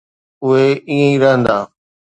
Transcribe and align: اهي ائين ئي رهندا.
اهي 0.45 0.65
ائين 0.89 1.11
ئي 1.11 1.17
رهندا. 1.21 1.57